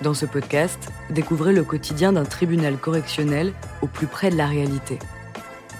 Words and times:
Dans 0.00 0.14
ce 0.14 0.26
podcast, 0.26 0.92
découvrez 1.10 1.52
le 1.52 1.64
quotidien 1.64 2.12
d'un 2.12 2.24
tribunal 2.24 2.76
correctionnel 2.76 3.52
au 3.82 3.88
plus 3.88 4.06
près 4.06 4.30
de 4.30 4.36
la 4.36 4.46
réalité. 4.46 5.00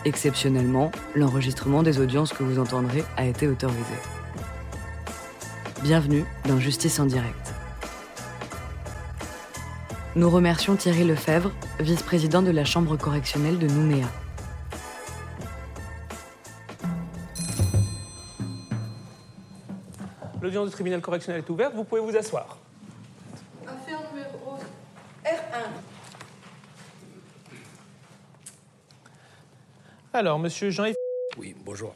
Exceptionnellement, 0.05 0.91
l'enregistrement 1.15 1.85
des 1.85 2.01
audiences 2.01 2.33
que 2.33 2.43
vous 2.43 2.59
entendrez 2.59 3.05
a 3.17 3.27
été 3.27 3.47
autorisé. 3.47 3.95
Bienvenue 5.85 6.25
dans 6.49 6.59
Justice 6.59 6.99
en 6.99 7.07
direct. 7.07 7.55
Nous 10.17 10.29
remercions 10.29 10.75
Thierry 10.75 11.05
Lefebvre, 11.05 11.53
vice-président 11.79 12.43
de 12.43 12.51
la 12.51 12.65
Chambre 12.65 12.97
correctionnelle 12.97 13.61
de 13.61 13.69
Nouméa. 13.69 14.09
L'audience 20.43 20.67
du 20.67 20.73
tribunal 20.73 21.01
correctionnel 21.01 21.45
est 21.47 21.51
ouverte, 21.51 21.75
vous 21.77 21.85
pouvez 21.85 22.01
vous 22.01 22.17
asseoir. 22.17 22.59
Alors, 30.19 30.41
monsieur 30.41 30.71
Jean-Yves, 30.71 30.97
Oui, 31.39 31.55
bonjour. 31.65 31.95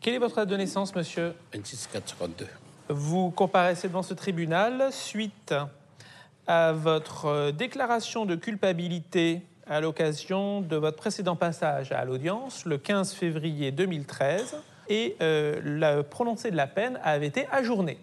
quelle 0.00 0.14
est 0.14 0.18
votre 0.18 0.36
date 0.36 0.48
de 0.48 0.56
naissance, 0.56 0.94
monsieur 0.94 1.34
26 1.52 1.90
452. 1.92 2.46
Vous 2.88 3.30
comparaissez 3.30 3.86
devant 3.86 4.02
ce 4.02 4.14
tribunal 4.14 4.90
suite 4.90 5.54
à 6.46 6.72
votre 6.72 7.26
euh, 7.26 7.52
déclaration 7.52 8.24
de 8.24 8.34
culpabilité 8.34 9.42
à 9.66 9.82
l'occasion 9.82 10.62
de 10.62 10.76
votre 10.76 10.96
précédent 10.96 11.36
passage 11.36 11.92
à 11.92 12.06
l'audience 12.06 12.64
le 12.64 12.78
15 12.78 13.12
février 13.12 13.70
2013 13.70 14.56
et 14.88 15.16
euh, 15.20 15.60
le 15.62 16.00
prononcé 16.00 16.50
de 16.50 16.56
la 16.56 16.66
peine 16.66 16.98
avait 17.04 17.26
été 17.26 17.46
ajourné. 17.52 17.98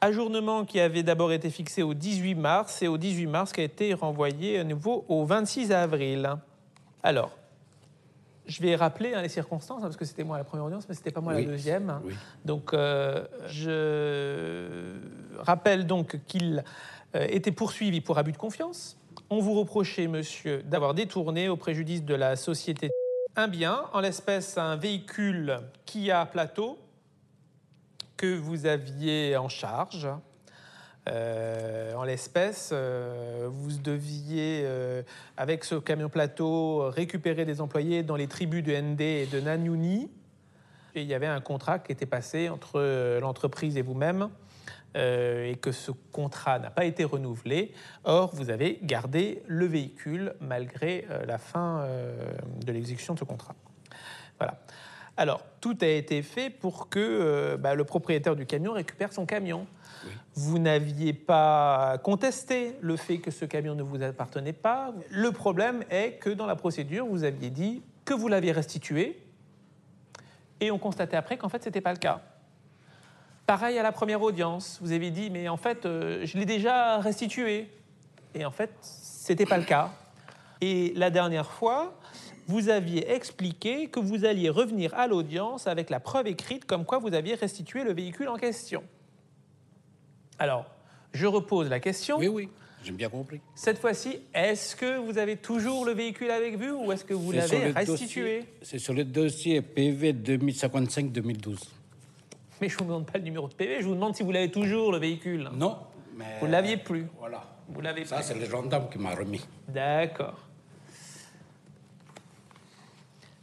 Ajournement 0.00 0.64
qui 0.64 0.80
avait 0.80 1.02
d'abord 1.02 1.30
été 1.30 1.50
fixé 1.50 1.82
au 1.82 1.92
18 1.92 2.36
mars 2.36 2.80
et 2.80 2.88
au 2.88 2.96
18 2.96 3.26
mars 3.26 3.52
qui 3.52 3.60
a 3.60 3.64
été 3.64 3.92
renvoyé 3.92 4.60
à 4.60 4.64
nouveau 4.64 5.04
au 5.08 5.26
26 5.26 5.72
avril. 5.72 6.38
Alors, 7.02 7.30
je 8.46 8.60
vais 8.62 8.74
rappeler 8.76 9.14
hein, 9.14 9.22
les 9.22 9.28
circonstances, 9.28 9.78
hein, 9.78 9.86
parce 9.86 9.96
que 9.96 10.04
c'était 10.04 10.24
moi 10.24 10.38
la 10.38 10.44
première 10.44 10.66
audience, 10.66 10.88
mais 10.88 10.94
c'était 10.94 11.10
pas 11.10 11.20
moi 11.20 11.34
Oui. 11.34 11.44
la 11.44 11.50
deuxième. 11.50 12.00
Oui. 12.04 12.14
Donc, 12.44 12.74
euh, 12.74 13.24
je 13.46 14.96
rappelle 15.40 15.86
donc 15.86 16.18
qu'il 16.26 16.64
euh, 17.14 17.26
était 17.30 17.52
poursuivi 17.52 18.00
pour 18.00 18.18
abus 18.18 18.32
de 18.32 18.36
confiance. 18.36 18.96
On 19.30 19.40
vous 19.40 19.54
reprochait, 19.54 20.08
monsieur, 20.08 20.62
d'avoir 20.64 20.94
détourné 20.94 21.48
au 21.48 21.56
préjudice 21.56 22.04
de 22.04 22.14
la 22.14 22.36
société 22.36 22.90
un 23.36 23.46
bien, 23.46 23.84
en 23.92 24.00
l'espèce 24.00 24.58
un 24.58 24.74
véhicule 24.74 25.60
Kia 25.86 26.26
Plateau 26.26 26.78
que 28.16 28.36
vous 28.36 28.66
aviez 28.66 29.36
en 29.36 29.48
charge. 29.48 30.08
Euh, 31.10 31.94
en 31.94 32.04
l'espèce, 32.04 32.70
euh, 32.72 33.48
vous 33.50 33.78
deviez, 33.78 34.62
euh, 34.64 35.02
avec 35.36 35.64
ce 35.64 35.74
camion 35.74 36.08
plateau, 36.08 36.88
récupérer 36.90 37.44
des 37.44 37.60
employés 37.60 38.02
dans 38.02 38.16
les 38.16 38.28
tribus 38.28 38.62
de 38.62 38.72
ND 38.72 39.00
et 39.00 39.26
de 39.26 39.40
Nanyuni. 39.40 40.08
Il 40.94 41.04
y 41.04 41.14
avait 41.14 41.26
un 41.26 41.40
contrat 41.40 41.78
qui 41.78 41.92
était 41.92 42.06
passé 42.06 42.48
entre 42.48 43.18
l'entreprise 43.20 43.76
et 43.76 43.82
vous-même, 43.82 44.28
et 44.96 45.56
que 45.62 45.70
ce 45.70 45.92
contrat 46.10 46.58
n'a 46.58 46.70
pas 46.70 46.84
été 46.84 47.04
renouvelé. 47.04 47.72
Or, 48.02 48.34
vous 48.34 48.50
avez 48.50 48.80
gardé 48.82 49.44
le 49.46 49.66
véhicule 49.66 50.34
malgré 50.40 51.06
la 51.28 51.38
fin 51.38 51.86
de 52.64 52.72
l'exécution 52.72 53.14
de 53.14 53.20
ce 53.20 53.24
contrat. 53.24 53.54
Voilà. 54.40 54.58
Alors, 55.16 55.42
tout 55.60 55.76
a 55.80 55.86
été 55.86 56.22
fait 56.22 56.50
pour 56.50 56.88
que 56.88 56.98
euh, 56.98 57.56
bah, 57.56 57.74
le 57.74 57.84
propriétaire 57.84 58.36
du 58.36 58.46
camion 58.46 58.72
récupère 58.72 59.12
son 59.12 59.26
camion. 59.26 59.66
Vous 60.34 60.58
n'aviez 60.58 61.12
pas 61.12 61.98
contesté 62.02 62.76
le 62.80 62.96
fait 62.96 63.18
que 63.18 63.30
ce 63.30 63.44
camion 63.44 63.74
ne 63.74 63.82
vous 63.82 64.02
appartenait 64.02 64.52
pas. 64.52 64.94
Le 65.10 65.32
problème 65.32 65.84
est 65.90 66.12
que 66.12 66.30
dans 66.30 66.46
la 66.46 66.56
procédure, 66.56 67.06
vous 67.06 67.24
aviez 67.24 67.50
dit 67.50 67.82
que 68.04 68.14
vous 68.14 68.28
l'aviez 68.28 68.52
restitué, 68.52 69.20
et 70.60 70.70
on 70.70 70.78
constatait 70.78 71.16
après 71.16 71.36
qu'en 71.36 71.48
fait, 71.48 71.62
ce 71.62 71.68
n'était 71.68 71.80
pas 71.80 71.92
le 71.92 71.98
cas. 71.98 72.20
Pareil 73.46 73.78
à 73.78 73.82
la 73.82 73.92
première 73.92 74.22
audience, 74.22 74.78
vous 74.80 74.92
avez 74.92 75.10
dit, 75.10 75.30
mais 75.30 75.48
en 75.48 75.56
fait, 75.56 75.84
euh, 75.84 76.24
je 76.24 76.38
l'ai 76.38 76.46
déjà 76.46 76.98
restitué. 76.98 77.68
Et 78.34 78.44
en 78.44 78.50
fait, 78.50 78.70
ce 78.80 79.32
n'était 79.32 79.46
pas 79.46 79.58
le 79.58 79.64
cas. 79.64 79.90
Et 80.60 80.92
la 80.94 81.10
dernière 81.10 81.50
fois, 81.50 81.98
vous 82.50 82.68
aviez 82.68 83.08
expliqué 83.12 83.86
que 83.86 84.00
vous 84.00 84.24
alliez 84.24 84.50
revenir 84.50 84.92
à 84.94 85.06
l'audience 85.06 85.68
avec 85.68 85.88
la 85.88 86.00
preuve 86.00 86.26
écrite 86.26 86.64
comme 86.64 86.84
quoi 86.84 86.98
vous 86.98 87.14
aviez 87.14 87.34
restitué 87.36 87.84
le 87.84 87.92
véhicule 87.92 88.28
en 88.28 88.36
question. 88.36 88.82
Alors, 90.38 90.66
je 91.12 91.26
repose 91.26 91.68
la 91.68 91.78
question. 91.78 92.18
Oui, 92.18 92.26
oui, 92.26 92.48
j'ai 92.82 92.90
bien 92.90 93.08
compris. 93.08 93.40
Cette 93.54 93.78
fois-ci, 93.78 94.18
est-ce 94.34 94.74
que 94.74 94.98
vous 94.98 95.16
avez 95.18 95.36
toujours 95.36 95.84
le 95.84 95.92
véhicule 95.92 96.30
avec 96.32 96.56
vous 96.58 96.86
ou 96.86 96.92
est-ce 96.92 97.04
que 97.04 97.14
vous 97.14 97.30
l'avez 97.30 97.70
restitué 97.70 98.38
dossier- 98.40 98.48
C'est 98.62 98.78
sur 98.80 98.94
le 98.94 99.04
dossier 99.04 99.62
PV 99.62 100.12
2055-2012. 100.12 101.58
Mais 102.60 102.68
je 102.68 102.74
ne 102.74 102.78
vous 102.80 102.84
demande 102.86 103.06
pas 103.06 103.18
le 103.18 103.24
numéro 103.24 103.48
de 103.48 103.54
PV, 103.54 103.80
je 103.80 103.86
vous 103.86 103.94
demande 103.94 104.16
si 104.16 104.22
vous 104.24 104.32
l'avez 104.32 104.50
toujours, 104.50 104.90
le 104.90 104.98
véhicule. 104.98 105.48
Non, 105.54 105.78
mais... 106.16 106.24
Vous 106.40 106.46
ne 106.46 106.52
l'aviez 106.52 106.76
plus. 106.78 107.06
Voilà. 107.18 107.42
Vous 107.68 107.80
l'avez 107.80 108.04
Ça, 108.04 108.20
c'est 108.22 108.34
le 108.34 108.44
gendarme 108.44 108.88
qui 108.90 108.98
m'a 108.98 109.14
remis. 109.14 109.40
D'accord. 109.68 110.46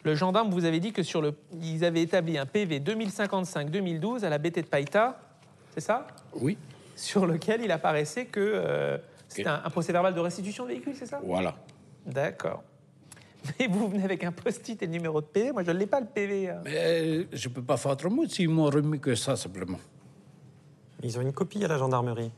Le 0.03 0.15
gendarme 0.15 0.49
vous 0.51 0.65
avait 0.65 0.79
dit 0.79 0.93
que 0.93 1.03
sur 1.03 1.21
le, 1.21 1.33
ils 1.61 1.83
avaient 1.83 2.01
établi 2.01 2.37
un 2.37 2.45
PV 2.45 2.79
2055-2012 2.79 4.23
à 4.23 4.29
la 4.29 4.37
BT 4.37 4.57
de 4.61 4.67
Païta, 4.67 5.19
c'est 5.73 5.81
ça? 5.81 6.07
Oui, 6.33 6.57
Sur 6.95 7.25
lequel 7.25 7.61
il 7.61 7.71
apparaissait 7.71 8.25
que 8.25 8.39
euh, 8.39 8.97
c'était 9.27 9.49
un, 9.49 9.61
un 9.65 9.69
procès 9.69 9.91
verbal 9.91 10.13
de 10.13 10.19
restitution 10.19 10.63
de 10.63 10.69
véhicule, 10.69 10.93
c'est 10.95 11.05
ça? 11.07 11.19
Voilà. 11.23 11.55
D'accord. 12.05 12.63
Mais 13.59 13.67
vous 13.67 13.87
venez 13.89 14.03
avec 14.03 14.23
un 14.23 14.31
post-it 14.31 14.81
et 14.81 14.85
le 14.85 14.91
numéro 14.91 15.21
de 15.21 15.25
PV. 15.25 15.51
Moi, 15.51 15.63
je 15.63 15.71
ne 15.71 15.77
l'ai 15.77 15.85
pas, 15.87 15.99
le 15.99 16.05
PV. 16.07 16.49
hein. 16.49 16.61
Mais 16.63 16.73
euh, 16.75 17.23
je 17.33 17.49
ne 17.49 17.53
peux 17.53 17.61
pas 17.61 17.77
faire 17.77 17.91
autrement 17.91 18.27
s'ils 18.27 18.49
m'ont 18.49 18.65
remis 18.69 18.99
que 18.99 19.15
ça, 19.15 19.35
simplement. 19.35 19.79
Ils 21.03 21.17
ont 21.17 21.21
une 21.21 21.33
copie 21.33 21.63
à 21.63 21.67
la 21.67 21.77
gendarmerie. 21.77 22.31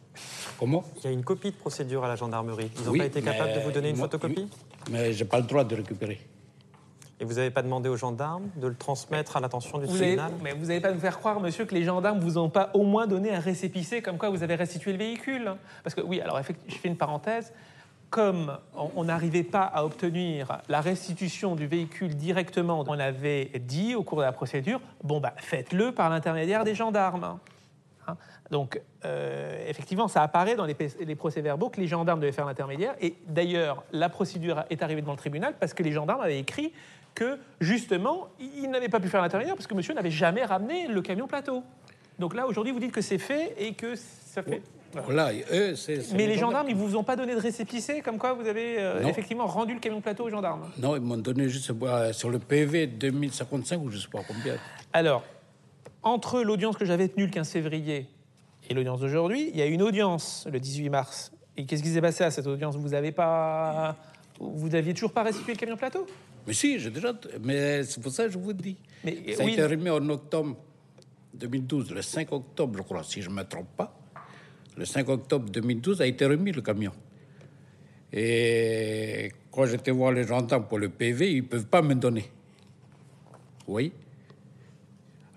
Comment? 0.60 0.84
Il 0.98 1.04
y 1.06 1.08
a 1.08 1.12
une 1.12 1.24
copie 1.24 1.52
de 1.52 1.56
procédure 1.56 2.04
à 2.04 2.08
la 2.10 2.16
gendarmerie. 2.16 2.70
Ils 2.78 2.86
n'ont 2.86 2.92
Oui, 2.92 3.00
pas 3.00 3.06
été 3.06 3.22
capables 3.22 3.54
de 3.54 3.60
vous 3.60 3.72
donner 3.72 3.90
une 3.90 3.96
photocopie? 3.96 4.50
Mais 4.92 5.14
j'ai 5.14 5.26
pas 5.26 5.38
le 5.40 5.46
droit 5.46 5.64
de 5.64 5.76
récupérer. 5.76 6.20
Et 7.22 7.26
vous 7.26 7.34
n'avez 7.34 7.50
pas 7.52 7.62
demandé 7.62 7.90
aux 7.90 7.98
gendarmes 7.98 8.48
de 8.56 8.68
le 8.68 8.76
transmettre 8.76 9.36
à 9.36 9.40
l'attention 9.42 9.78
du 9.78 9.86
Vous 9.86 9.92
avez, 9.98 10.16
tribunal 10.16 10.32
mais 10.42 10.54
vous 10.54 10.68
n'allez 10.68 10.80
pas 10.80 10.92
nous 10.92 11.00
faire 11.00 11.20
croire, 11.20 11.40
monsieur, 11.42 11.66
que 11.66 11.76
les 11.76 11.84
gendarmes 11.84 12.20
vous 12.20 12.38
ont 12.38 12.50
pas 12.50 12.70
au 12.74 12.84
moins 12.84 13.08
donné 13.08 13.34
un 13.36 13.40
récépissé 13.42 14.02
comme 14.02 14.18
quoi 14.18 14.30
vous 14.30 14.42
avez 14.44 14.56
restitué 14.56 14.94
le 14.94 14.98
véhicule. 14.98 15.52
Parce 15.84 15.94
que 15.96 16.02
oui, 16.02 16.22
alors 16.22 16.40
je 16.68 16.76
fais 16.76 16.88
une 16.88 16.96
parenthèse. 16.98 17.52
Comme 18.10 18.58
on- 18.76 18.90
on 18.96 19.04
n'arrivait 19.04 19.44
pas 19.44 19.64
à 19.64 19.84
obtenir 19.86 20.60
la 20.68 20.82
restitution 20.82 21.56
du 21.56 21.68
véhicule 21.68 22.16
directement, 22.16 22.84
on 22.88 22.98
avait 23.00 23.52
dit 23.68 23.94
au 23.96 24.02
cours 24.04 24.18
de 24.20 24.24
la 24.24 24.32
procédure, 24.32 24.80
bon 25.04 25.20
bah 25.20 25.34
faites-le 25.38 25.92
par 25.92 26.10
l'intermédiaire 26.10 26.64
des 26.64 26.74
gendarmes. 26.74 27.38
Hein. 28.10 28.18
Donc, 28.52 28.82
euh, 29.06 29.68
effectivement, 29.68 30.08
ça 30.08 30.22
apparaît 30.24 30.56
dans 30.56 30.66
les, 30.66 31.16
procès-verbaux 31.16 31.70
que 31.70 31.80
les 31.80 31.88
gendarmes 31.88 32.20
devaient 32.20 32.32
faire 32.32 32.46
l'intermédiaire. 32.46 32.96
Et 33.02 33.16
d'ailleurs, 33.28 33.84
la 33.92 34.10
procédure 34.10 34.64
est 34.70 34.82
arrivée 34.82 35.02
devant 35.02 35.14
le 35.14 35.18
tribunal 35.18 35.56
parce 35.60 35.74
que 35.74 35.84
les 35.84 35.92
gendarmes 35.92 36.22
avaient 36.22 36.40
écrit 36.40 36.74
que, 37.16 37.38
justement, 37.60 38.30
ils 38.40 38.70
n'avaient 38.70 38.90
pas 38.90 39.00
pu 39.00 39.10
faire 39.10 39.22
l'intermédiaire 39.22 39.56
parce 39.56 39.68
que 39.68 39.74
monsieur 39.74 39.94
n'avait 39.94 40.12
jamais 40.12 40.46
ramené 40.46 40.88
le 40.88 41.02
camion 41.02 41.28
plateau. 41.28 41.64
Donc 42.18 42.36
là, 42.36 42.48
aujourd'hui, 42.48 42.74
vous 42.74 42.80
dites 42.80 42.92
que 42.92 43.02
c'est 43.02 43.18
fait 43.18 43.56
et 43.58 43.74
que 43.74 43.96
ça 43.96 44.44
fait. 44.44 44.62
Voilà. 44.94 45.32
Mais 46.14 46.28
les 46.28 46.38
gendarmes, 46.38 46.70
ils 46.70 46.76
vous 46.76 46.96
ont 46.96 47.04
pas 47.04 47.16
donné 47.16 47.36
de 47.36 47.40
récépissé 47.40 48.02
comme 48.02 48.18
quoi 48.18 48.34
vous 48.34 48.48
avez 48.48 48.80
euh, 48.80 49.06
effectivement 49.08 49.46
rendu 49.46 49.74
le 49.74 49.80
camion 49.80 50.02
plateau 50.02 50.26
aux 50.26 50.30
gendarmes? 50.30 50.70
Non, 50.80 50.96
ils 50.96 51.02
m'ont 51.02 51.18
donné 51.18 51.48
juste 51.48 51.72
euh, 51.84 52.14
sur 52.14 52.30
le 52.30 52.40
PV 52.40 52.88
2055 52.88 53.82
ou 53.82 53.90
je 53.90 53.98
ne 53.98 54.02
sais 54.02 54.08
pas 54.08 54.22
combien. 54.28 54.56
Alors, 54.92 55.24
entre 56.04 56.42
l'audience 56.42 56.78
que 56.78 56.86
j'avais 56.86 57.08
tenue 57.08 57.26
le 57.26 57.32
15 57.32 57.50
février 57.50 58.08
et 58.70 58.74
l'audience 58.74 59.02
d'aujourd'hui, 59.02 59.50
il 59.52 59.58
y 59.58 59.62
a 59.62 59.66
une 59.66 59.82
audience 59.82 60.48
le 60.52 60.60
18 60.60 60.90
mars. 60.90 61.32
Et 61.58 61.66
qu'est-ce 61.66 61.84
qui 61.84 61.90
s'est 61.90 62.02
passé 62.02 62.24
à 62.24 62.32
cette 62.32 62.48
audience? 62.48 62.76
Vous 62.78 62.94
avez 62.94 63.12
pas, 63.12 63.96
vous 64.40 64.74
aviez 64.76 64.94
toujours 64.94 65.12
pas 65.12 65.24
restitué 65.24 65.54
le 65.54 65.58
camion 65.58 65.78
plateau? 65.78 66.06
Mais 66.48 66.54
si, 66.54 66.80
j'ai 66.80 66.90
déjà... 66.90 67.14
Mais 67.44 67.84
c'est 67.84 68.02
pour 68.02 68.12
ça 68.12 68.26
que 68.26 68.32
je 68.32 68.38
vous 68.38 68.54
dis. 68.54 68.78
Mais, 69.04 69.34
ça 69.34 69.44
a 69.44 69.48
été 69.48 69.66
remis 69.66 69.90
en 69.90 70.08
octobre 70.10 70.56
2012, 71.34 71.92
le 71.92 72.02
5 72.02 72.32
octobre, 72.32 72.78
je 72.78 72.84
crois, 72.84 73.04
si 73.04 73.22
je 73.22 73.30
ne 73.30 73.36
me 73.36 73.44
trompe 73.44 73.70
pas. 73.76 73.96
Le 74.78 74.86
5 74.86 75.08
octobre 75.10 75.50
2012 75.50 76.02
a 76.02 76.08
été 76.08 76.26
remis 76.26 76.52
le 76.52 76.62
camion. 76.62 76.92
Et 78.12 79.32
quand 79.52 79.66
j'étais 79.66 79.92
voir 79.92 80.12
les 80.12 80.24
gendarmes 80.24 80.66
pour 80.66 80.80
le 80.80 80.90
PV, 80.90 81.34
ils 81.34 81.44
ne 81.44 81.48
peuvent 81.48 81.68
pas 81.68 81.82
me 81.82 81.94
donner. 81.94 82.32
Oui. 83.68 83.92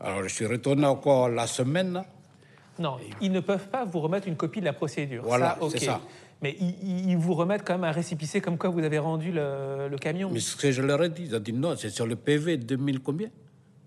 Alors, 0.03 0.23
je 0.23 0.29
suis 0.29 0.47
retourné 0.47 0.87
encore 0.87 1.29
la 1.29 1.47
semaine. 1.47 1.93
là. 1.93 2.05
Non, 2.79 2.97
ils 3.21 3.31
ne 3.31 3.41
peuvent 3.41 3.69
pas 3.69 3.85
vous 3.85 4.01
remettre 4.01 4.27
une 4.29 4.37
copie 4.37 4.61
de 4.61 4.65
la 4.65 4.73
procédure. 4.73 5.23
Voilà, 5.25 5.59
ça, 5.61 5.67
c'est 5.71 5.79
ça. 5.85 6.01
Mais 6.41 6.57
ils, 6.59 7.11
ils 7.11 7.17
vous 7.17 7.35
remettent 7.35 7.65
quand 7.65 7.75
même 7.75 7.85
un 7.85 7.93
récipicé 7.93 8.41
comme 8.41 8.59
quoi 8.59 8.71
vous 8.71 8.83
avez 8.83 8.99
rendu 8.99 9.31
le, 9.31 9.89
le 9.89 9.99
camion. 9.99 10.31
Mais 10.33 10.41
ce 10.41 10.57
que 10.57 10.73
je 10.73 10.83
leur 10.83 11.03
ai 11.05 11.09
dit, 11.11 11.25
ils 11.27 11.37
ont 11.37 11.41
dit 11.41 11.53
non, 11.53 11.77
c'est 11.77 11.91
sur 11.91 12.07
le 12.07 12.17
PV 12.17 12.57
2000 12.57 13.01
combien? 13.01 13.29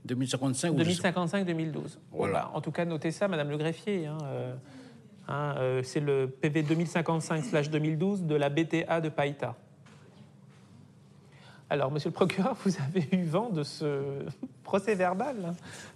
2055 0.06 0.72
ou 0.72 0.84
je 0.84 0.92
sais 0.92 1.12
pas. 1.12 1.26
2055-2012. 1.26 1.72
Voilà. 1.74 1.98
Voilà. 2.12 2.52
En 2.54 2.62
tout 2.62 2.72
cas, 2.72 2.86
notez 2.86 3.12
ça, 3.12 3.28
Madame 3.28 3.50
le 3.50 3.58
greffier. 3.58 4.06
hein, 4.06 4.18
euh, 4.24 4.56
Hein, 5.28 5.56
euh, 5.58 5.82
c'est 5.84 6.02
le 6.02 6.28
PV 6.30 6.62
2055-2012 6.62 8.28
de 8.28 8.36
la 8.36 8.50
BTA 8.50 9.02
de 9.02 9.10
Païta. 9.10 9.56
Alors, 11.68 11.90
monsieur 11.92 12.10
le 12.10 12.14
procureur, 12.14 12.56
vous 12.64 12.74
avez 12.88 13.08
eu 13.12 13.24
vent 13.24 13.50
de 13.50 13.64
ce 13.64 14.04
procès 14.66 14.96
verbal 14.96 15.54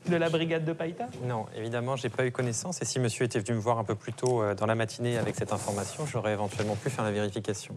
de 0.07 0.15
la 0.15 0.29
brigade 0.29 0.63
de 0.63 0.71
Païta 0.71 1.07
Non, 1.25 1.47
évidemment, 1.55 1.97
je 1.97 2.03
n'ai 2.03 2.09
pas 2.09 2.25
eu 2.25 2.31
connaissance. 2.31 2.81
Et 2.81 2.85
si 2.85 2.99
monsieur 2.99 3.25
était 3.25 3.39
venu 3.39 3.57
me 3.57 3.61
voir 3.61 3.79
un 3.79 3.83
peu 3.83 3.95
plus 3.95 4.13
tôt 4.13 4.41
euh, 4.41 4.55
dans 4.55 4.65
la 4.65 4.75
matinée 4.75 5.17
avec 5.17 5.35
cette 5.35 5.51
information, 5.51 6.05
j'aurais 6.05 6.31
éventuellement 6.31 6.75
pu 6.75 6.89
faire 6.89 7.03
la 7.03 7.11
vérification. 7.11 7.75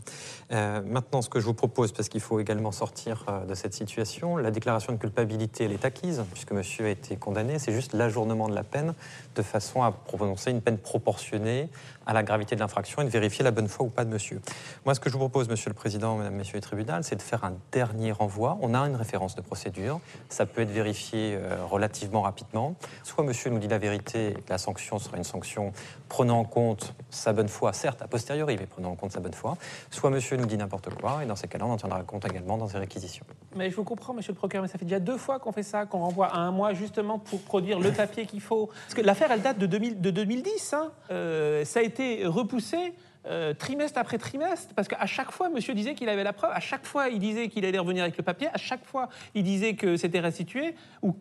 Euh, 0.53 0.81
maintenant, 0.87 1.23
ce 1.23 1.29
que 1.29 1.41
je 1.41 1.47
vous 1.47 1.55
propose, 1.55 1.93
parce 1.93 2.09
qu'il 2.09 2.21
faut 2.21 2.39
également 2.39 2.71
sortir 2.71 3.25
euh, 3.29 3.45
de 3.45 3.55
cette 3.55 3.75
situation, 3.75 4.37
la 4.37 4.53
déclaration 4.53 4.93
de 4.93 4.99
culpabilité, 4.99 5.65
elle 5.65 5.73
est 5.73 5.85
acquise, 5.85 6.23
puisque 6.33 6.53
monsieur 6.53 6.87
a 6.87 6.91
été 6.91 7.17
condamné. 7.17 7.59
C'est 7.59 7.73
juste 7.73 7.95
l'ajournement 7.95 8.49
de 8.49 8.55
la 8.55 8.63
peine 8.63 8.95
de 9.35 9.43
façon 9.43 9.83
à 9.83 9.91
prononcer 9.91 10.51
une 10.51 10.61
peine 10.61 10.79
proportionnée 10.79 11.71
à 12.07 12.13
la 12.13 12.23
gravité 12.23 12.55
de 12.55 12.61
l'infraction 12.61 13.01
et 13.03 13.05
de 13.05 13.11
vérifier 13.11 13.45
la 13.45 13.51
bonne 13.51 13.69
foi 13.69 13.87
ou 13.87 13.89
pas 13.89 14.05
de 14.05 14.11
monsieur. 14.11 14.41
Moi, 14.85 14.95
ce 14.95 15.01
que 15.01 15.09
je 15.09 15.15
vous 15.15 15.21
propose, 15.21 15.49
monsieur 15.49 15.71
le 15.71 15.75
président, 15.75 16.17
mesdames, 16.17 16.35
messieurs 16.35 16.57
les 16.57 16.61
tribunaux, 16.61 17.03
c'est 17.03 17.17
de 17.17 17.23
faire 17.23 17.45
un 17.45 17.55
dernier 17.71 18.13
renvoi. 18.13 18.59
On 18.61 18.75
a 18.75 18.81
une 18.81 18.97
référence 18.97 19.35
de 19.37 19.41
procédure. 19.41 20.01
Ça 20.29 20.47
peut 20.47 20.63
être 20.63 20.71
vérifié 20.71 20.82
euh, 21.15 21.57
relativement 21.71 22.23
rapidement. 22.23 22.75
Soit 23.03 23.25
monsieur 23.25 23.51
nous 23.51 23.59
dit 23.59 23.69
la 23.69 23.79
vérité, 23.79 24.37
la 24.49 24.59
sanction 24.59 24.99
sera 24.99 25.17
une 25.17 25.25
sanction 25.25 25.73
prenant 26.09 26.41
en 26.41 26.45
compte 26.45 26.95
sa 27.11 27.33
bonne 27.33 27.49
foi, 27.49 27.73
certes 27.73 28.03
a 28.03 28.09
posteriori, 28.09 28.57
mais 28.59 28.67
prenant 28.67 28.91
en 28.91 28.97
compte 28.97 29.13
sa 29.13 29.21
bonne 29.21 29.35
foi. 29.35 29.57
Soit 29.91 30.11
monsieur 30.11 30.37
nous 30.37 30.47
dit 30.47 30.57
n'importe 30.57 30.95
quoi, 30.95 31.23
et 31.23 31.27
dans 31.27 31.37
ces 31.37 31.49
cas-là, 31.49 31.67
on 31.67 31.73
en 31.73 31.77
tiendra 31.77 32.03
compte 32.03 32.25
également 32.25 32.59
dans 32.59 32.69
ses 32.69 32.79
réquisitions. 32.79 33.25
Mais 33.57 33.71
je 33.71 33.77
vous 33.77 33.85
comprends, 33.85 34.15
monsieur 34.15 34.33
le 34.33 34.39
procureur, 34.39 34.63
mais 34.63 34.69
ça 34.69 34.79
fait 34.79 34.85
déjà 34.85 35.01
deux 35.01 35.19
fois 35.19 35.39
qu'on 35.39 35.53
fait 35.53 35.63
ça, 35.63 35.87
qu'on 35.87 36.01
renvoie 36.01 36.27
à 36.27 36.39
un 36.39 36.51
mois 36.51 36.75
justement 36.75 37.19
pour 37.19 37.41
produire 37.41 37.81
le 37.81 37.93
papier 37.93 38.27
qu'il 38.27 38.41
faut. 38.41 38.67
Parce 38.67 38.95
que 38.95 39.03
l'affaire, 39.03 39.31
elle 39.33 39.43
date 39.43 39.59
de, 39.59 39.67
2000, 39.67 40.01
de 40.01 40.11
2010. 40.11 40.75
Hein. 40.75 40.93
Euh, 41.11 41.65
ça 41.65 41.81
a 41.81 41.83
été 41.83 42.27
repoussé. 42.27 42.95
Euh, 43.27 43.55
trimestre 43.55 43.99
après 43.99 44.19
trimestre, 44.19 44.75
parce 44.75 44.89
qu'à 44.89 45.07
chaque 45.07 45.31
fois, 45.31 45.49
monsieur 45.49 45.75
disait 45.75 45.95
qu'il 45.95 46.09
avait 46.09 46.25
la 46.25 46.33
preuve, 46.33 46.51
à 46.53 46.61
chaque 46.61 46.85
fois, 46.85 47.09
il 47.09 47.19
disait 47.19 47.49
qu'il 47.49 47.65
allait 47.65 47.79
revenir 47.79 48.03
avec 48.03 48.17
le 48.17 48.23
papier, 48.23 48.49
à 48.53 48.59
chaque 48.59 48.85
fois, 48.85 49.09
il 49.35 49.45
disait 49.45 49.75
que 49.75 49.97
c'était 49.97 50.21
restitué, 50.21 50.75
ou, 51.03 51.15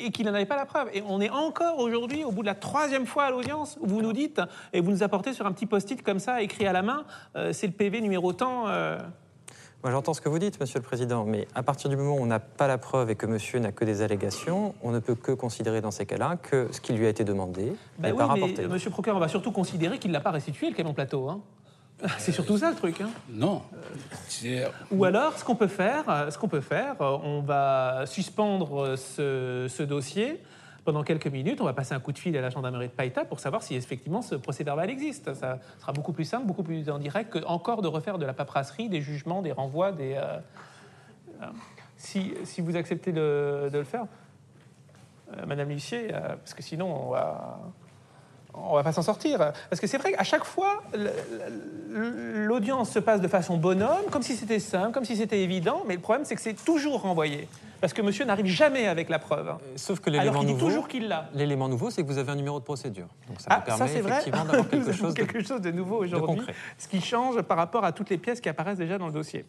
et 0.00 0.10
qu'il 0.10 0.26
n'en 0.26 0.34
avait 0.34 0.46
pas 0.46 0.56
la 0.56 0.66
preuve. 0.66 0.88
Et 0.92 1.02
on 1.06 1.20
est 1.20 1.30
encore 1.30 1.78
aujourd'hui, 1.78 2.24
au 2.24 2.32
bout 2.32 2.42
de 2.42 2.46
la 2.46 2.54
troisième 2.54 3.06
fois 3.06 3.24
à 3.24 3.30
l'audience, 3.30 3.78
où 3.80 3.86
vous 3.86 4.02
nous 4.02 4.12
dites, 4.12 4.40
et 4.72 4.80
vous 4.80 4.90
nous 4.90 5.02
apportez 5.02 5.32
sur 5.32 5.46
un 5.46 5.52
petit 5.52 5.66
post-it 5.66 6.02
comme 6.02 6.18
ça, 6.18 6.42
écrit 6.42 6.66
à 6.66 6.72
la 6.72 6.82
main, 6.82 7.04
euh, 7.36 7.52
c'est 7.52 7.66
le 7.66 7.72
PV 7.72 8.00
numéro 8.00 8.32
tant. 8.32 8.68
euh, 8.68 8.98
Moi, 9.84 9.92
j'entends 9.92 10.12
ce 10.12 10.20
que 10.20 10.28
vous 10.28 10.40
dites, 10.40 10.60
Monsieur 10.60 10.80
le 10.80 10.84
Président, 10.84 11.24
mais 11.24 11.46
à 11.54 11.62
partir 11.62 11.88
du 11.88 11.96
moment 11.96 12.16
où 12.16 12.20
on 12.20 12.26
n'a 12.26 12.40
pas 12.40 12.66
la 12.66 12.78
preuve 12.78 13.10
et 13.10 13.14
que 13.14 13.26
Monsieur 13.26 13.60
n'a 13.60 13.70
que 13.70 13.84
des 13.84 14.02
allégations, 14.02 14.74
on 14.82 14.90
ne 14.90 14.98
peut 14.98 15.14
que 15.14 15.30
considérer 15.30 15.80
dans 15.80 15.92
ces 15.92 16.04
cas-là 16.04 16.36
que 16.36 16.66
ce 16.72 16.80
qui 16.80 16.92
lui 16.94 17.06
a 17.06 17.08
été 17.08 17.22
demandé 17.22 17.74
Ben 17.98 18.08
n'est 18.08 18.12
oui, 18.12 18.18
pas 18.18 18.26
mais 18.34 18.40
rapporté. 18.40 18.64
euh, 18.64 18.68
monsieur 18.68 18.88
le 18.88 18.92
procureur, 18.92 19.16
on 19.18 19.20
va 19.20 19.28
surtout 19.28 19.52
considérer 19.52 19.98
qu'il 20.00 20.10
ne 20.10 20.14
l'a 20.16 20.20
pas 20.20 20.32
restitué, 20.32 20.68
le 20.70 20.74
camion 20.74 20.94
plateau. 20.94 21.28
hein. 21.28 21.40
C'est 22.18 22.32
surtout 22.32 22.58
ça 22.58 22.70
le 22.70 22.76
truc. 22.76 23.00
hein. 23.00 23.10
Non. 23.30 23.62
C'est- 24.26 24.66
Ou 24.90 25.04
alors, 25.04 25.38
ce 25.38 25.44
qu'on 25.44 25.54
peut 25.56 25.66
faire, 25.68 26.04
euh, 26.08 26.30
ce 26.30 26.38
qu'on 26.38 26.48
peut 26.48 26.60
faire, 26.60 26.96
euh, 27.00 27.16
on 27.22 27.40
va 27.42 28.02
suspendre 28.06 28.84
euh, 28.84 28.96
ce, 28.96 29.66
ce 29.72 29.82
dossier 29.84 30.40
pendant 30.88 31.04
quelques 31.04 31.26
minutes. 31.26 31.60
On 31.60 31.66
va 31.66 31.74
passer 31.74 31.92
un 31.92 32.00
coup 32.00 32.12
de 32.12 32.18
fil 32.18 32.34
à 32.34 32.40
la 32.40 32.48
gendarmerie 32.48 32.88
de 32.88 32.92
Païta 32.92 33.26
pour 33.26 33.40
savoir 33.40 33.62
si 33.62 33.74
effectivement 33.74 34.22
ce 34.22 34.36
procès 34.36 34.64
verbal 34.64 34.88
existe. 34.88 35.34
Ça 35.34 35.58
sera 35.78 35.92
beaucoup 35.92 36.14
plus 36.14 36.24
simple, 36.24 36.46
beaucoup 36.46 36.62
plus 36.62 36.88
en 36.88 36.98
direct 36.98 37.30
que 37.30 37.44
encore 37.44 37.82
de 37.82 37.88
refaire 37.88 38.16
de 38.16 38.24
la 38.24 38.32
paperasserie, 38.32 38.88
des 38.88 39.02
jugements, 39.02 39.42
des 39.42 39.52
renvois, 39.52 39.92
des. 39.92 40.14
euh, 40.14 40.38
euh, 41.42 41.46
si, 41.98 42.32
si 42.44 42.62
vous 42.62 42.74
acceptez 42.74 43.12
de, 43.12 43.68
le 43.70 43.84
faire, 43.84 44.06
euh, 45.36 45.44
Madame 45.46 45.68
euh, 45.70 46.36
parce 46.38 46.54
que 46.54 46.62
sinon 46.62 46.86
on 46.86 47.10
va. 47.10 47.58
On 48.54 48.74
va 48.74 48.82
pas 48.82 48.92
s'en 48.92 49.02
sortir. 49.02 49.52
Parce 49.68 49.78
que 49.78 49.86
c'est 49.86 49.98
vrai 49.98 50.12
qu'à 50.12 50.24
chaque 50.24 50.42
fois, 50.42 50.82
l'audience 51.92 52.90
se 52.90 52.98
passe 52.98 53.20
de 53.20 53.28
façon 53.28 53.56
bonhomme, 53.56 54.06
comme 54.10 54.22
si 54.22 54.34
c'était 54.34 54.58
simple, 54.58 54.92
comme 54.92 55.04
si 55.04 55.16
c'était 55.16 55.42
évident, 55.42 55.84
mais 55.86 55.94
le 55.94 56.00
problème, 56.00 56.24
c'est 56.24 56.34
que 56.34 56.40
c'est 56.40 56.64
toujours 56.64 57.02
renvoyé. 57.02 57.46
Parce 57.80 57.92
que 57.92 58.02
monsieur 58.02 58.24
n'arrive 58.24 58.46
jamais 58.46 58.86
avec 58.88 59.08
la 59.08 59.18
preuve. 59.20 59.48
hein. 59.48 59.58
Sauf 59.76 60.00
que 60.00 60.10
Alors 60.10 60.20
l'élément 60.22 60.38
qu'il 60.40 60.48
dit 60.48 60.52
nouveau, 60.54 60.66
toujours 60.66 60.88
qu'il 60.88 61.06
l'a. 61.08 61.28
l'élément 61.32 61.68
nouveau, 61.68 61.90
c'est 61.90 62.02
que 62.02 62.08
vous 62.08 62.18
avez 62.18 62.32
un 62.32 62.36
numéro 62.36 62.58
de 62.58 62.64
procédure. 62.64 63.06
Donc 63.28 63.40
ça 63.40 63.46
Ah, 63.50 63.58
vous 63.60 63.64
permet 63.66 63.78
ça 63.86 63.92
c'est 63.92 64.00
vrai. 64.00 64.12
effectivement 64.12 64.44
d'avoir 64.44 64.64
Nous 64.64 64.68
quelque 64.70 64.88
avons 64.88 64.92
chose 64.98 65.14
de 65.14 65.22
quelque 65.22 65.42
chose 65.46 65.60
de 65.60 65.70
nouveau 65.70 65.98
aujourd'hui, 66.02 66.36
concret. 66.38 66.54
ce 66.76 66.88
qui 66.88 67.00
change 67.00 67.40
par 67.42 67.56
rapport 67.56 67.84
à 67.84 67.92
toutes 67.92 68.10
les 68.10 68.18
pièces 68.18 68.40
qui 68.40 68.48
apparaissent 68.48 68.78
déjà 68.78 68.98
dans 68.98 69.06
le 69.06 69.12
dossier. 69.12 69.44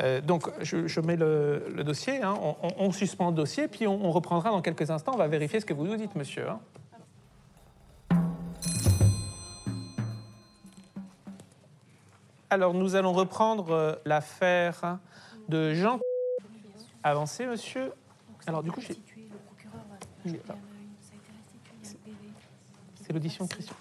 Euh, 0.00 0.20
donc, 0.20 0.50
je, 0.60 0.86
je 0.86 1.00
mets 1.00 1.16
le, 1.16 1.66
le 1.74 1.84
dossier, 1.84 2.20
hein. 2.22 2.34
on, 2.42 2.56
on- 2.62 2.74
on 2.78 2.90
suspend 2.92 3.28
le 3.30 3.36
dossier, 3.36 3.68
puis 3.68 3.86
on, 3.86 4.04
on 4.04 4.10
reprendra 4.10 4.50
dans 4.50 4.60
quelques 4.60 4.90
instants. 4.90 5.12
On 5.14 5.18
va 5.18 5.28
vérifier 5.28 5.60
ce 5.60 5.64
que 5.66 5.72
vous 5.72 5.86
nous 5.86 5.96
dites, 5.96 6.14
monsieur. 6.16 6.48
hein. 6.50 6.58
Alors, 12.50 12.74
nous 12.74 12.94
allons 12.94 13.12
reprendre 13.12 13.70
euh, 13.72 13.94
l'affaire 14.04 14.98
de 15.48 15.72
Jean. 15.74 15.98
Avancez, 17.04 17.46
monsieur. 17.46 17.92
Alors, 18.46 18.62
du 18.62 18.72
coup, 18.72 18.80
j'ai- 18.80 20.32
là. 20.48 20.56
c'est 23.02 23.12
l'audition 23.12 23.44
de 23.44 23.50
Christian. 23.50 23.76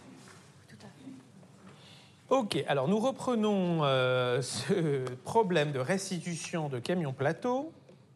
Ok, 2.30 2.64
alors 2.68 2.88
nous 2.88 3.00
reprenons 3.00 3.84
euh, 3.84 4.42
ce 4.42 5.06
problème 5.24 5.72
de 5.72 5.80
restitution 5.80 6.68
de 6.68 6.80
camion 6.80 7.14
plateau. 7.14 7.72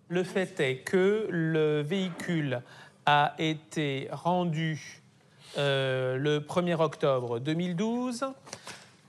Le 0.09 0.23
fait 0.23 0.59
est 0.59 0.79
que 0.79 1.27
le 1.29 1.81
véhicule 1.81 2.61
a 3.05 3.35
été 3.37 4.07
rendu 4.11 5.03
euh, 5.57 6.17
le 6.17 6.39
1er 6.39 6.81
octobre 6.81 7.39
2012, 7.39 8.25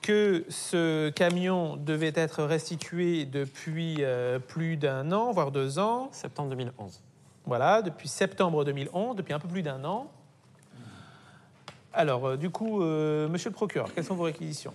que 0.09 0.47
ce 0.49 1.11
camion 1.11 1.77
devait 1.77 2.15
être 2.15 2.43
restitué 2.43 3.27
depuis 3.27 3.97
euh, 4.01 4.39
plus 4.39 4.79
d'un 4.79 5.13
an, 5.13 5.33
voire 5.33 5.51
deux 5.51 5.79
ans. 5.79 6.09
Septembre 6.13 6.49
2011. 6.49 7.03
Voilà, 7.45 7.83
depuis 7.83 8.09
septembre 8.09 8.65
2011, 8.65 9.17
depuis 9.17 9.35
un 9.35 9.39
peu 9.39 9.49
plus 9.49 9.61
d'un 9.61 9.85
an. 9.85 10.11
Alors, 11.93 12.27
euh, 12.27 12.37
du 12.39 12.49
coup, 12.49 12.83
euh, 12.83 13.29
monsieur 13.29 13.51
le 13.51 13.55
procureur, 13.55 13.93
quelles 13.93 14.05
sont 14.05 14.15
vos 14.15 14.23
réquisitions? 14.23 14.73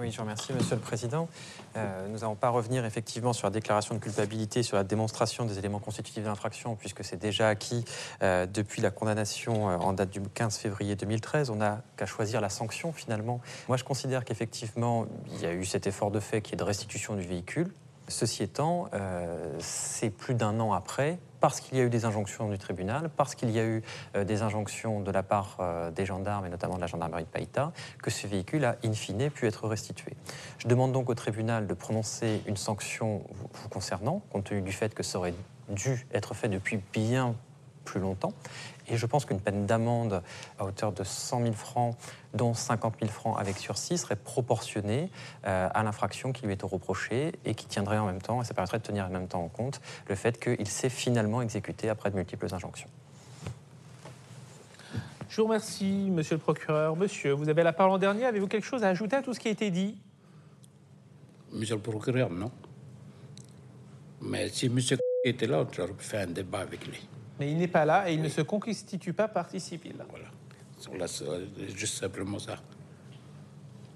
Oui, 0.00 0.10
je 0.10 0.18
remercie, 0.18 0.54
Monsieur 0.54 0.76
le 0.76 0.80
Président. 0.80 1.28
Euh, 1.76 2.08
nous 2.08 2.20
n'allons 2.20 2.34
pas 2.34 2.48
revenir 2.48 2.86
effectivement 2.86 3.34
sur 3.34 3.46
la 3.46 3.50
déclaration 3.50 3.94
de 3.94 4.00
culpabilité, 4.00 4.62
sur 4.62 4.78
la 4.78 4.84
démonstration 4.84 5.44
des 5.44 5.58
éléments 5.58 5.78
constitutifs 5.78 6.22
de 6.22 6.28
l'infraction, 6.28 6.74
puisque 6.74 7.04
c'est 7.04 7.18
déjà 7.18 7.48
acquis 7.48 7.84
euh, 8.22 8.46
depuis 8.46 8.80
la 8.80 8.90
condamnation 8.90 9.68
euh, 9.68 9.76
en 9.76 9.92
date 9.92 10.08
du 10.08 10.22
15 10.22 10.56
février 10.56 10.96
2013. 10.96 11.50
On 11.50 11.56
n'a 11.56 11.82
qu'à 11.98 12.06
choisir 12.06 12.40
la 12.40 12.48
sanction 12.48 12.92
finalement. 12.92 13.42
Moi, 13.68 13.76
je 13.76 13.84
considère 13.84 14.24
qu'effectivement, 14.24 15.04
il 15.34 15.42
y 15.42 15.46
a 15.46 15.52
eu 15.52 15.66
cet 15.66 15.86
effort 15.86 16.10
de 16.10 16.20
fait 16.20 16.40
qui 16.40 16.54
est 16.54 16.56
de 16.56 16.64
restitution 16.64 17.14
du 17.14 17.22
véhicule. 17.22 17.70
Ceci 18.10 18.42
étant, 18.42 18.88
euh, 18.92 19.54
c'est 19.60 20.10
plus 20.10 20.34
d'un 20.34 20.58
an 20.58 20.72
après, 20.72 21.18
parce 21.38 21.60
qu'il 21.60 21.78
y 21.78 21.80
a 21.80 21.84
eu 21.84 21.90
des 21.90 22.04
injonctions 22.04 22.48
du 22.48 22.58
tribunal, 22.58 23.08
parce 23.16 23.36
qu'il 23.36 23.50
y 23.50 23.58
a 23.58 23.64
eu 23.64 23.82
euh, 24.16 24.24
des 24.24 24.42
injonctions 24.42 25.00
de 25.00 25.10
la 25.12 25.22
part 25.22 25.56
euh, 25.60 25.90
des 25.92 26.04
gendarmes, 26.04 26.44
et 26.44 26.50
notamment 26.50 26.74
de 26.74 26.80
la 26.80 26.88
gendarmerie 26.88 27.22
de 27.22 27.28
Païta, 27.28 27.72
que 28.02 28.10
ce 28.10 28.26
véhicule 28.26 28.64
a 28.64 28.76
in 28.84 28.92
fine 28.92 29.30
pu 29.30 29.46
être 29.46 29.68
restitué. 29.68 30.12
Je 30.58 30.66
demande 30.66 30.92
donc 30.92 31.08
au 31.08 31.14
tribunal 31.14 31.68
de 31.68 31.74
prononcer 31.74 32.42
une 32.46 32.56
sanction 32.56 33.22
vous 33.30 33.68
concernant, 33.68 34.22
compte 34.30 34.44
tenu 34.44 34.60
du 34.60 34.72
fait 34.72 34.92
que 34.92 35.04
ça 35.04 35.18
aurait 35.18 35.34
dû 35.68 36.06
être 36.12 36.34
fait 36.34 36.48
depuis 36.48 36.80
bien 36.92 37.36
plus 37.90 38.00
longtemps. 38.00 38.32
Et 38.88 38.96
je 38.96 39.06
pense 39.06 39.24
qu'une 39.24 39.40
peine 39.40 39.66
d'amende 39.66 40.22
à 40.58 40.64
hauteur 40.64 40.92
de 40.92 41.02
100 41.02 41.42
000 41.42 41.52
francs, 41.54 41.96
dont 42.34 42.54
50 42.54 42.94
000 43.00 43.10
francs 43.10 43.36
avec 43.38 43.56
sursis, 43.58 43.98
serait 43.98 44.16
proportionnée 44.16 45.10
euh, 45.46 45.68
à 45.72 45.82
l'infraction 45.82 46.32
qui 46.32 46.46
lui 46.46 46.52
est 46.52 46.62
reprochée 46.62 47.32
et 47.44 47.54
qui 47.54 47.66
tiendrait 47.66 47.98
en 47.98 48.06
même 48.06 48.22
temps, 48.22 48.42
et 48.42 48.44
ça 48.44 48.54
permettrait 48.54 48.78
de 48.78 48.84
tenir 48.84 49.06
en 49.06 49.10
même 49.10 49.28
temps 49.28 49.42
en 49.42 49.48
compte 49.48 49.80
le 50.08 50.14
fait 50.14 50.38
qu'il 50.38 50.68
s'est 50.68 50.88
finalement 50.88 51.42
exécuté 51.42 51.88
après 51.88 52.10
de 52.10 52.16
multiples 52.16 52.52
injonctions. 52.54 52.88
Je 55.28 55.36
vous 55.36 55.46
remercie, 55.46 56.10
monsieur 56.10 56.34
le 56.34 56.40
procureur. 56.40 56.96
Monsieur, 56.96 57.32
vous 57.32 57.48
avez 57.48 57.62
la 57.62 57.72
parole 57.72 57.92
en 57.92 57.98
dernier. 57.98 58.24
Avez-vous 58.24 58.48
quelque 58.48 58.66
chose 58.66 58.82
à 58.82 58.88
ajouter 58.88 59.16
à 59.16 59.22
tout 59.22 59.32
ce 59.32 59.38
qui 59.38 59.46
a 59.46 59.52
été 59.52 59.70
dit? 59.70 59.96
Monsieur 61.52 61.76
le 61.76 61.80
procureur, 61.80 62.30
non. 62.30 62.50
Mais 64.20 64.48
si 64.48 64.68
monsieur 64.68 64.98
était 65.24 65.46
là, 65.46 65.64
j'aurais 65.72 65.92
pu 65.92 66.04
faire 66.04 66.28
un 66.28 66.32
débat 66.32 66.60
avec 66.60 66.86
lui. 66.86 67.08
Mais 67.40 67.50
il 67.50 67.56
n'est 67.58 67.68
pas 67.68 67.86
là 67.86 68.08
et 68.10 68.14
il 68.14 68.20
ne 68.20 68.28
se 68.28 68.42
constitue 68.42 69.14
pas 69.14 69.26
partie 69.26 69.58
civile. 69.60 69.96
Voilà. 70.10 71.08
Sur- 71.08 71.40
juste 71.74 71.98
simplement 71.98 72.38
ça. 72.38 72.56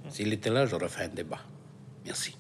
S'il 0.09 0.33
était 0.33 0.51
là, 0.51 0.65
j'aurais 0.67 0.89
fait 0.89 1.05
un 1.05 1.09
débat. 1.09 1.41
Merci. 2.07 2.37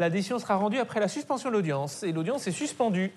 La 0.00 0.10
décision 0.10 0.40
sera 0.40 0.56
rendue 0.56 0.78
après 0.78 0.98
la 0.98 1.06
suspension 1.08 1.48
de 1.48 1.54
l'audience. 1.54 2.02
Et 2.02 2.10
l'audience 2.12 2.46
est 2.48 2.52
suspendue. 2.52 3.12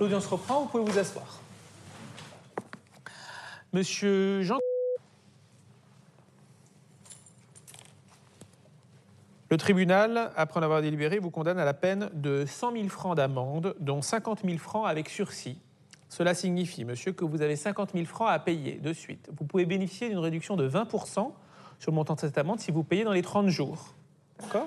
L'audience 0.00 0.26
reprend, 0.26 0.62
vous 0.62 0.66
pouvez 0.68 0.84
vous 0.90 0.98
asseoir. 0.98 1.40
Monsieur 3.72 4.42
Jean. 4.42 4.58
Le 9.54 9.58
tribunal, 9.58 10.32
après 10.34 10.58
en 10.58 10.64
avoir 10.64 10.82
délibéré, 10.82 11.20
vous 11.20 11.30
condamne 11.30 11.60
à 11.60 11.64
la 11.64 11.74
peine 11.74 12.10
de 12.12 12.44
100 12.44 12.72
000 12.72 12.88
francs 12.88 13.16
d'amende, 13.16 13.76
dont 13.78 14.02
50 14.02 14.40
000 14.44 14.58
francs 14.58 14.84
avec 14.84 15.08
sursis. 15.08 15.60
Cela 16.08 16.34
signifie, 16.34 16.84
monsieur, 16.84 17.12
que 17.12 17.24
vous 17.24 17.40
avez 17.40 17.54
50 17.54 17.92
000 17.92 18.04
francs 18.04 18.28
à 18.28 18.40
payer 18.40 18.78
de 18.78 18.92
suite. 18.92 19.30
Vous 19.38 19.44
pouvez 19.44 19.64
bénéficier 19.64 20.08
d'une 20.08 20.18
réduction 20.18 20.56
de 20.56 20.68
20% 20.68 21.30
sur 21.78 21.92
le 21.92 21.92
montant 21.92 22.16
de 22.16 22.18
cette 22.18 22.36
amende 22.36 22.58
si 22.58 22.72
vous 22.72 22.82
payez 22.82 23.04
dans 23.04 23.12
les 23.12 23.22
30 23.22 23.46
jours. 23.46 23.94
D'accord? 24.40 24.66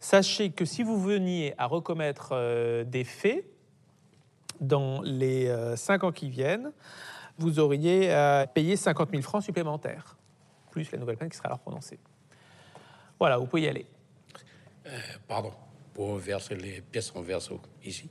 Sachez 0.00 0.50
que 0.50 0.66
si 0.66 0.82
vous 0.82 1.00
veniez 1.00 1.54
à 1.56 1.64
recommettre 1.64 2.32
euh, 2.32 2.84
des 2.84 3.04
faits 3.04 3.46
dans 4.60 5.00
les 5.00 5.50
5 5.76 6.04
ans 6.04 6.12
qui 6.12 6.28
viennent, 6.28 6.72
vous 7.38 7.58
auriez 7.58 8.12
à 8.12 8.46
payer 8.46 8.76
50 8.76 9.12
000 9.12 9.22
francs 9.22 9.42
supplémentaires, 9.42 10.18
plus 10.70 10.92
la 10.92 10.98
nouvelle 10.98 11.16
peine 11.16 11.30
qui 11.30 11.38
sera 11.38 11.46
alors 11.46 11.60
prononcée. 11.60 11.98
Voilà, 13.18 13.38
vous 13.38 13.46
pouvez 13.46 13.62
y 13.62 13.68
aller. 13.68 13.86
Euh, 14.86 14.98
pardon, 15.26 15.52
pour 15.94 16.16
verser 16.16 16.54
les 16.54 16.80
pièces 16.80 17.12
en 17.16 17.22
verso 17.22 17.60
ici. 17.84 18.08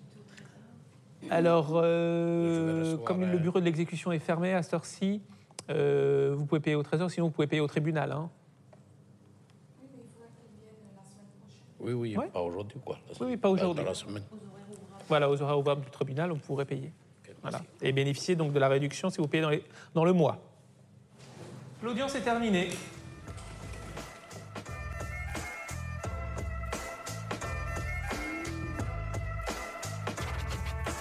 Alors, 1.30 1.72
euh, 1.76 2.98
comme 2.98 3.24
euh, 3.24 3.32
le 3.32 3.38
bureau 3.40 3.60
de 3.60 3.66
l'exécution 3.66 4.12
est 4.12 4.20
fermé 4.20 4.54
à 4.54 4.62
cette 4.62 4.74
heure-ci, 4.76 5.22
euh, 5.70 6.34
vous 6.38 6.46
pouvez 6.46 6.62
payer 6.62 6.76
au 6.76 6.84
trésor, 6.84 7.10
sinon 7.10 7.28
vous 7.28 7.32
pouvez 7.32 7.48
payer 7.48 7.62
au 7.62 7.68
tribunal. 7.68 8.12
hein. 8.12 8.30
Oui, 11.80 11.94
oui, 11.94 12.18
Ouais. 12.18 12.28
pas 12.28 12.42
aujourd'hui, 12.42 12.80
quoi. 12.84 12.96
La 12.96 13.02
Oui, 13.12 13.16
semaine- 13.16 13.30
oui, 13.32 13.38
pas 13.38 13.50
aujourd'hui. 13.50 13.84
Dans 13.84 13.90
la 13.90 13.96
semaine. 13.96 14.24
Voilà, 15.08 15.30
aux 15.30 15.40
horaires 15.42 15.60
ouvrables 15.60 15.82
du 15.86 15.92
tribunal, 15.92 16.32
vous 16.32 16.38
pourrez 16.40 16.66
payer. 16.66 16.92
Voilà. 17.42 17.62
Et 17.82 17.92
bénéficier 17.92 18.36
donc 18.36 18.54
de 18.54 18.60
la 18.60 18.68
réduction 18.68 19.10
si 19.12 19.18
vous 19.18 19.28
payez 19.28 19.44
dans, 19.44 19.50
les- 19.52 19.64
dans 19.94 20.04
le 20.04 20.14
mois. 20.14 20.40
L'audience 21.84 22.16
est 22.16 22.22
terminée. 22.22 22.70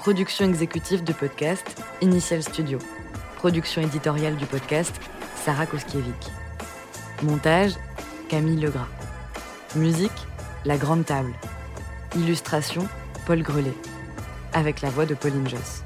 Production 0.00 0.48
exécutive 0.48 1.04
du 1.04 1.12
podcast, 1.12 1.78
Initial 2.00 2.42
Studio. 2.42 2.78
Production 3.36 3.82
éditoriale 3.82 4.34
du 4.36 4.46
podcast, 4.46 4.98
Sarah 5.44 5.66
Koskiewicz. 5.66 6.30
Montage, 7.22 7.72
Camille 8.30 8.58
Legras. 8.58 8.88
Musique, 9.76 10.26
La 10.64 10.78
Grande 10.78 11.04
Table. 11.04 11.34
Illustration, 12.16 12.88
Paul 13.26 13.42
Grelet. 13.42 13.76
Avec 14.54 14.80
la 14.80 14.88
voix 14.88 15.04
de 15.04 15.14
Pauline 15.14 15.46
Joss. 15.46 15.84